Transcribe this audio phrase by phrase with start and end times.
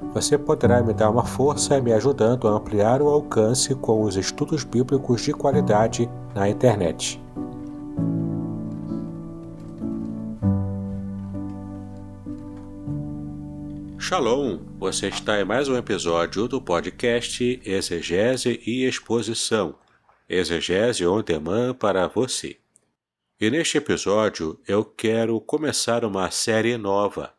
[0.00, 4.62] Você poderá me dar uma força me ajudando a ampliar o alcance com os estudos
[4.62, 7.20] bíblicos de qualidade na internet.
[13.98, 14.58] Shalom!
[14.78, 19.74] Você está em mais um episódio do podcast Exegese e Exposição.
[20.28, 22.58] Exegese on demand para você.
[23.40, 27.32] E neste episódio eu quero começar uma série nova,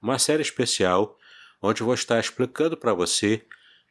[0.00, 1.18] uma série especial
[1.62, 3.42] onde vou estar explicando para você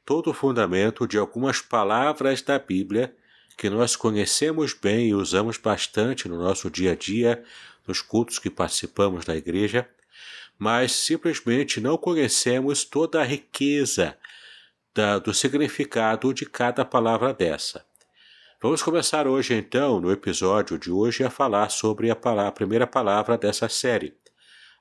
[0.05, 3.15] todo o fundamento de algumas palavras da Bíblia
[3.57, 7.43] que nós conhecemos bem e usamos bastante no nosso dia a dia,
[7.87, 9.87] nos cultos que participamos da igreja,
[10.57, 14.17] mas simplesmente não conhecemos toda a riqueza
[14.93, 17.85] da, do significado de cada palavra dessa.
[18.61, 22.85] Vamos começar hoje, então, no episódio de hoje, a falar sobre a, palavra, a primeira
[22.85, 24.13] palavra dessa série,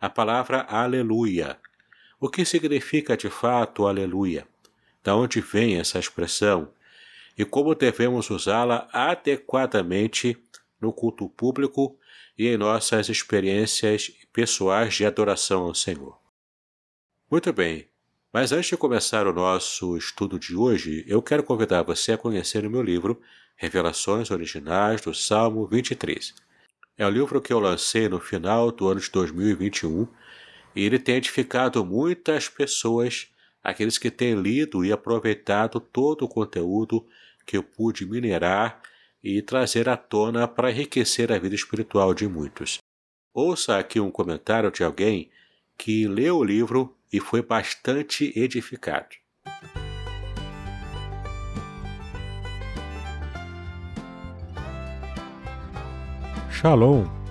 [0.00, 1.58] a palavra Aleluia.
[2.22, 4.46] O que significa de fato aleluia?
[5.02, 6.70] Da onde vem essa expressão?
[7.36, 10.36] E como devemos usá-la adequadamente
[10.78, 11.98] no culto público
[12.36, 16.20] e em nossas experiências pessoais de adoração ao Senhor?
[17.30, 17.88] Muito bem,
[18.30, 22.66] mas antes de começar o nosso estudo de hoje, eu quero convidar você a conhecer
[22.66, 23.18] o meu livro
[23.56, 26.34] Revelações Originais do Salmo 23.
[26.98, 30.08] É o livro que eu lancei no final do ano de 2021 e
[30.74, 33.28] ele tem edificado muitas pessoas,
[33.62, 37.06] aqueles que têm lido e aproveitado todo o conteúdo
[37.46, 38.80] que eu pude minerar
[39.22, 42.78] e trazer à tona para enriquecer a vida espiritual de muitos.
[43.34, 45.30] Ouça aqui um comentário de alguém
[45.76, 49.16] que leu o livro e foi bastante edificado.
[56.50, 57.19] Shalom!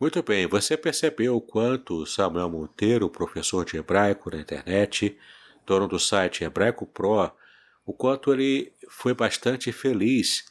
[0.00, 5.14] Muito bem, você percebeu o quanto Samuel Monteiro, professor de hebraico na internet,
[5.66, 7.30] dono do site Hebraico Pro,
[7.84, 10.46] o quanto ele foi bastante feliz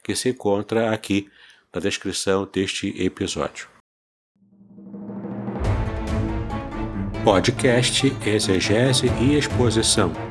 [0.04, 1.30] que se encontra aqui
[1.74, 3.70] na descrição deste episódio.
[7.24, 10.31] Podcast Exegese e Exposição.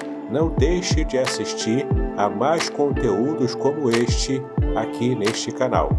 [0.31, 1.85] não deixe de assistir
[2.17, 4.41] a mais conteúdos como este
[4.77, 5.89] aqui neste canal.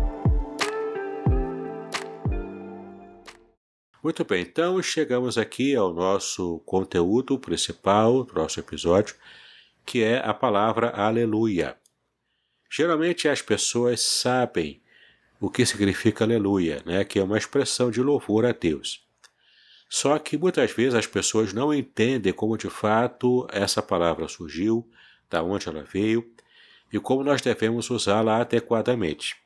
[4.03, 9.15] Muito bem, então chegamos aqui ao nosso conteúdo principal nosso episódio,
[9.85, 11.77] que é a palavra aleluia.
[12.71, 14.83] Geralmente as pessoas sabem
[15.39, 17.05] o que significa aleluia, né?
[17.05, 19.02] que é uma expressão de louvor a Deus.
[19.95, 24.89] Só que muitas vezes as pessoas não entendem como de fato essa palavra surgiu,
[25.29, 26.27] da onde ela veio
[26.91, 29.37] e como nós devemos usá-la adequadamente.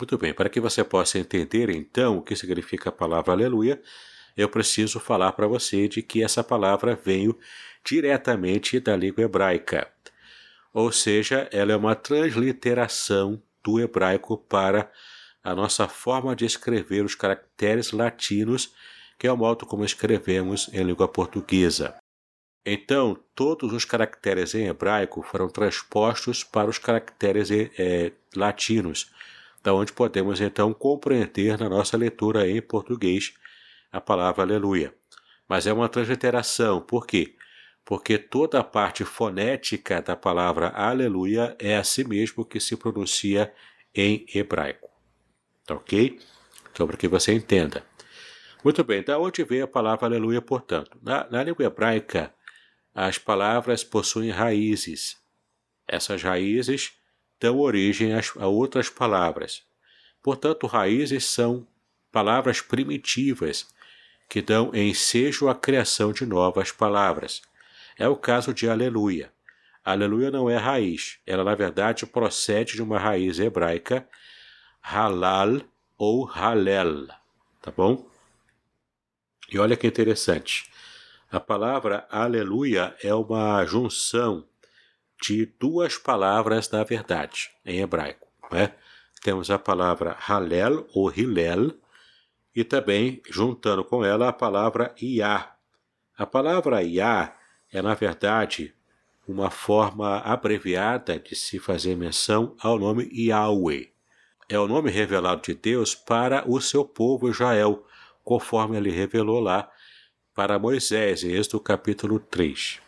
[0.00, 3.78] Muito bem, para que você possa entender então o que significa a palavra aleluia,
[4.34, 7.38] eu preciso falar para você de que essa palavra veio
[7.84, 9.92] diretamente da língua hebraica.
[10.72, 14.90] Ou seja, ela é uma transliteração do hebraico para
[15.44, 18.72] a nossa forma de escrever os caracteres latinos,
[19.18, 21.96] que é o modo como escrevemos em língua portuguesa.
[22.64, 29.12] Então, todos os caracteres em hebraico foram transpostos para os caracteres é, latinos,
[29.62, 33.34] da onde podemos então compreender na nossa leitura em português
[33.92, 34.92] a palavra aleluia.
[35.48, 37.36] Mas é uma transliteração, por quê?
[37.84, 43.52] Porque toda a parte fonética da palavra aleluia é assim mesmo que se pronuncia
[43.94, 44.90] em hebraico.
[45.64, 46.18] Tá ok?
[46.72, 47.84] Então, para que você entenda.
[48.66, 50.98] Muito bem, da onde veio a palavra aleluia, portanto?
[51.00, 52.34] Na, na língua hebraica,
[52.92, 55.16] as palavras possuem raízes.
[55.86, 56.90] Essas raízes
[57.40, 59.62] dão origem a outras palavras.
[60.20, 61.64] Portanto, raízes são
[62.10, 63.68] palavras primitivas
[64.28, 67.42] que dão ensejo à criação de novas palavras.
[67.96, 69.32] É o caso de aleluia.
[69.84, 74.08] Aleluia não é raiz, ela na verdade procede de uma raiz hebraica
[74.82, 75.60] halal
[75.96, 77.06] ou halel,
[77.62, 78.15] tá bom?
[79.50, 80.70] E olha que interessante.
[81.30, 84.46] A palavra aleluia é uma junção
[85.22, 88.26] de duas palavras da verdade em hebraico.
[88.50, 88.72] Né?
[89.22, 91.72] Temos a palavra halel ou hilel
[92.54, 95.54] e também, juntando com ela, a palavra iá.
[96.16, 97.34] A palavra iá
[97.72, 98.74] é, na verdade,
[99.26, 103.96] uma forma abreviada de se fazer menção ao nome Yahweh
[104.48, 107.84] é o nome revelado de Deus para o seu povo Israel,
[108.26, 109.70] conforme ele revelou lá
[110.34, 112.82] para Moisés, em Êxodo capítulo 3.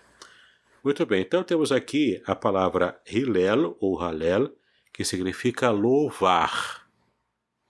[0.82, 4.50] Muito bem, então temos aqui a palavra Hilel ou Halel,
[4.92, 6.88] que significa louvar.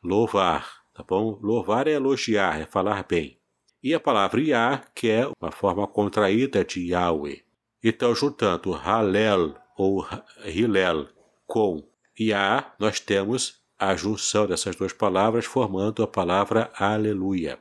[0.03, 1.39] Louvar, tá bom?
[1.43, 3.39] Louvar é elogiar, é falar bem.
[3.83, 7.45] E a palavra Yah, que é uma forma contraída de Yahweh.
[7.85, 10.07] Então, juntando Halel ou
[10.43, 11.07] Hilel
[11.47, 11.87] com
[12.19, 17.59] Yah, nós temos a junção dessas duas palavras formando a palavra aleluia,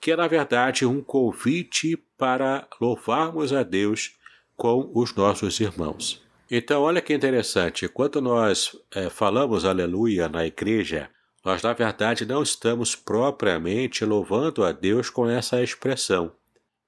[0.00, 4.16] que é na verdade um convite para louvarmos a Deus
[4.56, 6.24] com os nossos irmãos.
[6.50, 11.10] Então, olha que interessante, quando nós é, falamos aleluia na igreja,
[11.44, 16.32] nós na verdade não estamos propriamente louvando a Deus com essa expressão.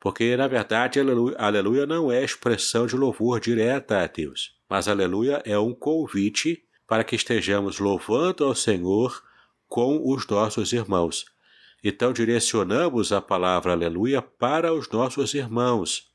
[0.00, 1.00] Porque, na verdade,
[1.36, 7.04] aleluia, não é expressão de louvor direta a Deus, mas aleluia é um convite para
[7.04, 9.22] que estejamos louvando ao Senhor
[9.68, 11.26] com os nossos irmãos.
[11.84, 16.10] Então direcionamos a palavra aleluia para os nossos irmãos,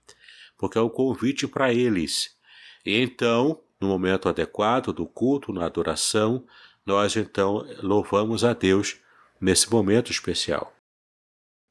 [0.58, 2.36] porque é um convite para eles.
[2.84, 6.44] E então, no momento adequado do culto, na adoração,
[6.84, 8.98] nós então louvamos a Deus
[9.40, 10.74] nesse momento especial.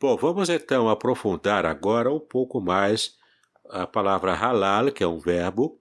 [0.01, 3.17] Bom, vamos então aprofundar agora um pouco mais
[3.69, 5.79] a palavra halal, que é um verbo,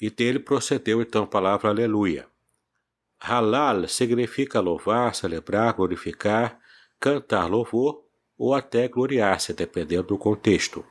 [0.00, 2.26] e dele procedeu então a palavra aleluia.
[3.20, 6.58] Halal significa louvar, celebrar, glorificar,
[6.98, 8.02] cantar louvor
[8.38, 10.84] ou até gloriar-se, dependendo do contexto.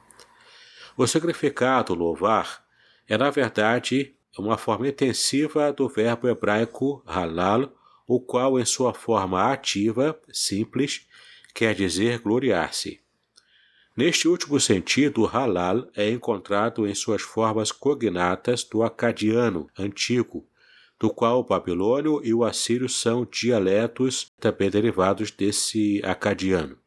[0.96, 2.64] O significado louvar
[3.08, 7.74] é, na verdade, uma forma intensiva do verbo hebraico halal,
[8.08, 11.08] o qual, em sua forma ativa, simples,
[11.54, 13.02] quer dizer gloriar-se.
[13.98, 20.48] Neste último sentido, halal é encontrado em suas formas cognatas do acadiano antigo,
[21.00, 26.78] do qual o babilônio e o assírio são dialetos também derivados desse acadiano.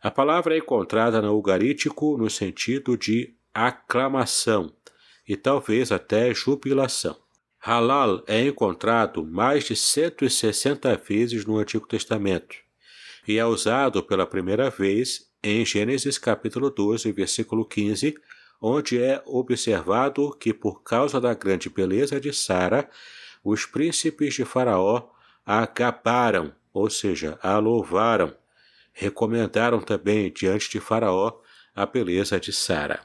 [0.00, 4.72] A palavra é encontrada no ugarítico no sentido de aclamação
[5.28, 7.16] e talvez até jubilação.
[7.64, 12.56] Halal é encontrado mais de 160 vezes no Antigo Testamento
[13.26, 18.14] e é usado pela primeira vez em Gênesis capítulo 12, versículo 15,
[18.60, 22.88] onde é observado que por causa da grande beleza de Sara,
[23.44, 25.10] os príncipes de Faraó
[25.44, 28.34] a gabaram, ou seja, a louvaram.
[28.92, 31.40] Recomendaram também diante de Faraó
[31.74, 33.00] a beleza de Sara.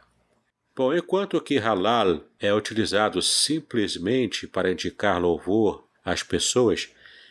[0.75, 6.89] Bom, enquanto que halal é utilizado simplesmente para indicar louvor às pessoas,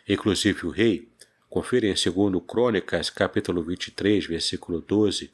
[0.08, 1.08] inclusive o rei,
[1.48, 5.30] confira em 2 Crônicas, capítulo 23, versículo 12,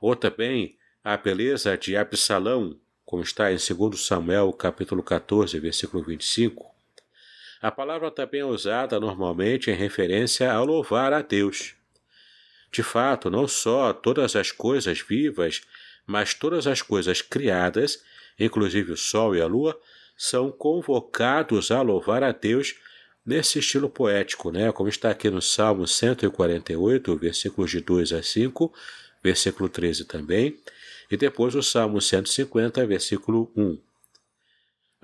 [0.00, 6.75] ou também a beleza de Absalão, como está em 2 Samuel, capítulo 14, versículo 25,
[7.60, 11.74] a palavra também é usada normalmente em referência ao louvar a Deus.
[12.70, 15.62] De fato, não só todas as coisas vivas,
[16.06, 18.02] mas todas as coisas criadas,
[18.38, 19.78] inclusive o Sol e a Lua,
[20.16, 22.74] são convocados a louvar a Deus
[23.24, 24.70] nesse estilo poético, né?
[24.72, 28.72] como está aqui no Salmo 148, versículos de 2 a 5,
[29.22, 30.56] versículo 13 também,
[31.10, 33.85] e depois o Salmo 150, versículo 1.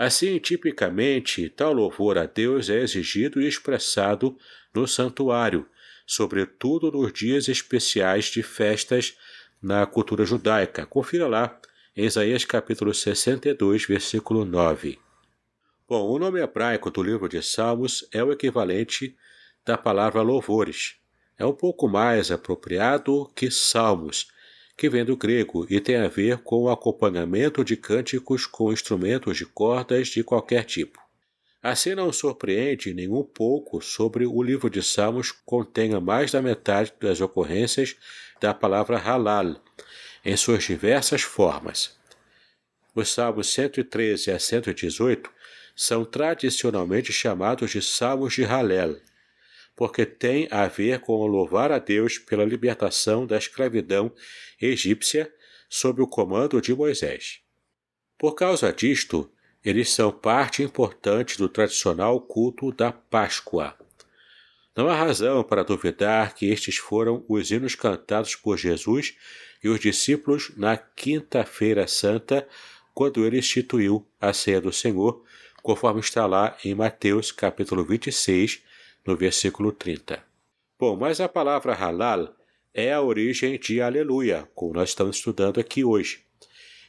[0.05, 4.37] Assim, tipicamente, tal louvor a Deus é exigido e expressado
[4.75, 5.65] no santuário,
[6.05, 9.17] sobretudo nos dias especiais de festas
[9.63, 10.85] na cultura judaica.
[10.85, 11.57] Confira lá,
[11.97, 14.99] em Isaías capítulo 62, versículo 9.
[15.89, 19.17] Bom, o nome hebraico do livro de Salmos é o equivalente
[19.65, 20.97] da palavra louvores.
[21.39, 24.32] É um pouco mais apropriado que salmos,
[24.77, 29.37] que vem do grego e tem a ver com o acompanhamento de cânticos com instrumentos
[29.37, 31.01] de cordas de qualquer tipo.
[31.63, 36.93] Assim não surpreende nem um pouco sobre o livro de Salmos contenha mais da metade
[37.01, 37.97] das ocorrências
[38.41, 39.63] da palavra halal,
[40.25, 41.97] em suas diversas formas.
[42.95, 45.31] Os Salmos 113 a 118
[45.77, 48.97] são tradicionalmente chamados de Salmos de Halel,
[49.75, 54.13] porque tem a ver com louvar a Deus pela libertação da escravidão
[54.61, 55.33] egípcia
[55.69, 57.41] sob o comando de Moisés.
[58.19, 59.31] Por causa disto,
[59.65, 63.77] eles são parte importante do tradicional culto da Páscoa.
[64.77, 69.15] Não há razão para duvidar que estes foram os hinos cantados por Jesus
[69.63, 72.49] e os discípulos na Quinta-feira Santa,
[72.95, 75.23] quando ele instituiu a ceia do Senhor,
[75.63, 78.63] conforme está lá em Mateus capítulo 26,
[79.07, 80.23] no versículo 30.
[80.79, 82.35] Bom, mas a palavra halal
[82.75, 86.25] é a origem de aleluia, como nós estamos estudando aqui hoje.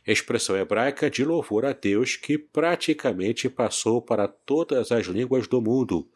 [0.05, 6.07] Expressão hebraica de louvor a Deus que praticamente passou para todas as línguas do mundo,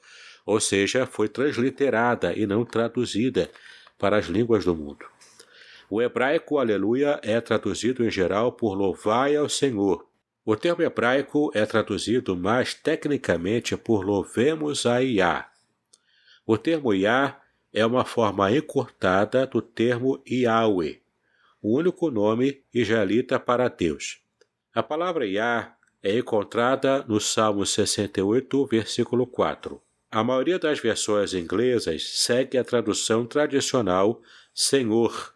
[0.46, 3.50] ou seja, foi transliterada e não traduzida
[3.98, 5.06] para as línguas do mundo.
[5.90, 10.06] O hebraico aleluia é traduzido em geral por louvai ao Senhor.
[10.46, 15.50] O termo hebraico é traduzido mais tecnicamente por louvemos a Iá.
[16.50, 17.42] O termo Iá
[17.74, 21.02] é uma forma encurtada do termo Yahweh,
[21.62, 24.22] o único nome israelita para Deus.
[24.74, 29.82] A palavra Yah é encontrada no Salmo 68, versículo 4.
[30.10, 34.22] A maioria das versões inglesas segue a tradução tradicional
[34.54, 35.36] Senhor,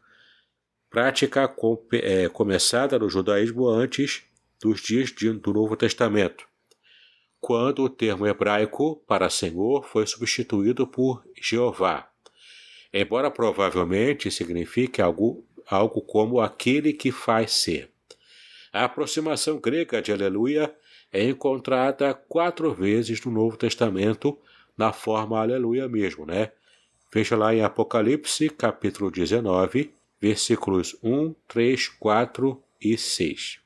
[0.90, 4.24] prática com, é, começada no judaísmo antes
[4.62, 6.50] dos dias do Novo Testamento
[7.42, 12.08] quando o termo hebraico para Senhor foi substituído por Jeová,
[12.94, 17.90] embora provavelmente signifique algo, algo como aquele que faz ser.
[18.72, 20.74] A aproximação grega de aleluia
[21.12, 24.38] é encontrada quatro vezes no Novo Testamento
[24.78, 26.52] na forma aleluia mesmo, né?
[27.14, 33.61] Veja lá em Apocalipse, capítulo 19, versículos 1, 3, 4 e 6.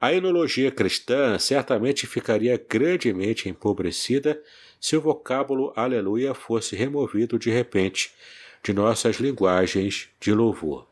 [0.00, 4.40] A enologia cristã certamente ficaria grandemente empobrecida
[4.80, 8.12] se o vocábulo aleluia fosse removido de repente
[8.62, 10.86] de nossas linguagens de louvor.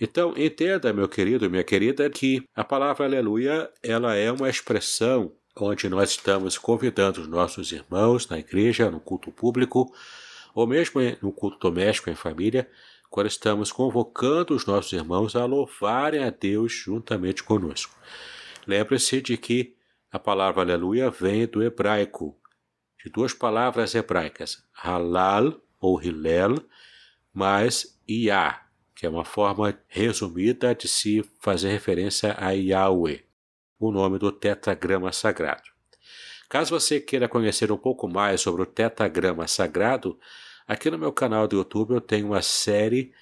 [0.00, 5.88] Então, entenda, meu querido, minha querida, que a palavra aleluia, ela é uma expressão onde
[5.88, 9.92] nós estamos convidando os nossos irmãos na igreja, no culto público,
[10.54, 12.68] ou mesmo no culto doméstico em família,
[13.10, 17.94] quando estamos convocando os nossos irmãos a louvarem a Deus juntamente conosco.
[18.66, 19.76] Lembre-se de que
[20.10, 22.38] a palavra aleluia vem do hebraico,
[23.02, 26.56] de duas palavras hebraicas, halal ou hilel,
[27.32, 28.62] mais iá,
[28.94, 33.24] que é uma forma resumida de se fazer referência a Yahweh,
[33.78, 35.70] o nome do tetragrama sagrado.
[36.48, 40.18] Caso você queira conhecer um pouco mais sobre o tetragrama sagrado,
[40.68, 43.12] aqui no meu canal do YouTube eu tenho uma série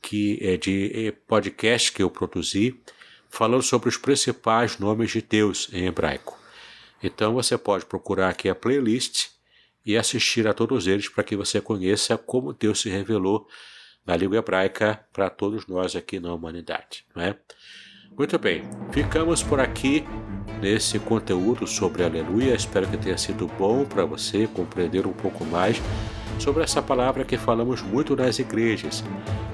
[0.00, 2.80] que é de podcast que eu produzi
[3.28, 6.38] falando sobre os principais nomes de Deus em hebraico.
[7.02, 9.28] Então você pode procurar aqui a playlist
[9.84, 13.46] e assistir a todos eles para que você conheça como Deus se revelou
[14.04, 17.04] na língua hebraica para todos nós aqui na humanidade.
[17.14, 17.38] Não é?
[18.16, 18.62] Muito bem,
[18.92, 20.04] ficamos por aqui
[20.60, 22.54] nesse conteúdo sobre Aleluia.
[22.54, 25.80] Espero que tenha sido bom para você compreender um pouco mais
[26.38, 29.02] sobre essa palavra que falamos muito nas igrejas,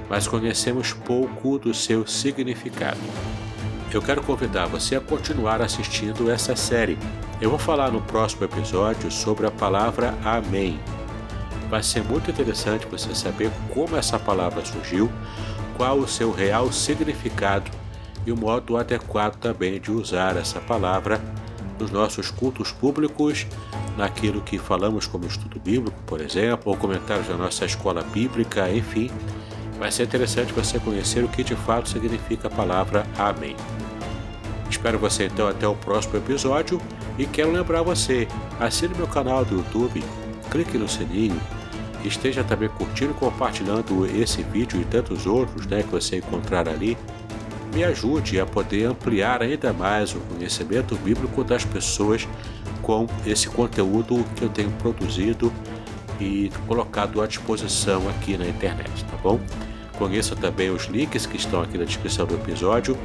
[0.08, 3.00] mas conhecemos pouco do seu significado.
[3.92, 6.98] Eu quero convidar você a continuar assistindo essa série.
[7.40, 10.78] Eu vou falar no próximo episódio sobre a palavra Amém
[11.72, 15.10] vai ser muito interessante você saber como essa palavra surgiu,
[15.74, 17.70] qual o seu real significado
[18.26, 21.20] e o modo adequado também de usar essa palavra
[21.78, 23.46] nos nossos cultos públicos,
[23.96, 29.10] naquilo que falamos como estudo bíblico, por exemplo, ou comentários da nossa escola bíblica, enfim.
[29.78, 33.56] Vai ser interessante você conhecer o que de fato significa a palavra Amém.
[34.70, 36.80] Espero você então até o próximo episódio
[37.18, 38.28] e quero lembrar você,
[38.60, 40.02] assine meu canal do YouTube,
[40.50, 41.40] clique no sininho
[42.04, 46.96] esteja também curtindo e compartilhando esse vídeo e tantos outros né, que você encontrar ali.
[47.74, 52.28] Me ajude a poder ampliar ainda mais o conhecimento bíblico das pessoas
[52.82, 55.52] com esse conteúdo que eu tenho produzido
[56.20, 59.40] e colocado à disposição aqui na internet, tá bom?
[59.98, 62.96] Conheça também os links que estão aqui na descrição do episódio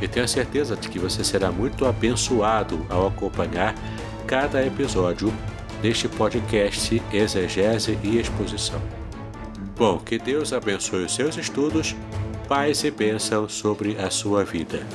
[0.00, 3.74] e tenha certeza de que você será muito abençoado ao acompanhar
[4.26, 5.32] cada episódio
[5.80, 8.80] deste podcast Exegese e Exposição.
[9.76, 11.94] Bom, que Deus abençoe os seus estudos,
[12.48, 14.86] paz e bênção sobre a sua vida.